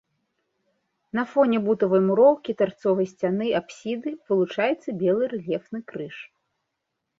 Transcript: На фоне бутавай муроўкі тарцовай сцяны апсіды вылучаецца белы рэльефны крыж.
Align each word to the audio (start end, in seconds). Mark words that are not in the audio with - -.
На 1.19 1.23
фоне 1.33 1.57
бутавай 1.65 2.01
муроўкі 2.07 2.55
тарцовай 2.63 3.07
сцяны 3.13 3.47
апсіды 3.61 4.09
вылучаецца 4.33 4.89
белы 5.05 5.23
рэльефны 5.37 5.79
крыж. 5.95 6.15